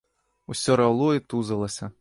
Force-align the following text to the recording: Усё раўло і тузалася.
Усё 0.55 0.77
раўло 0.81 1.11
і 1.19 1.23
тузалася. 1.35 1.85